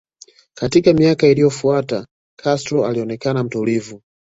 Katika 0.57 0.93
miaka 0.93 1.27
iliyofuata 1.27 2.07
Castro 2.35 2.85
alionekana 2.85 3.43
mtulivu 3.43 4.01